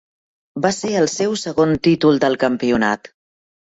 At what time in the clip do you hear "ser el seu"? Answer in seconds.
0.77-1.37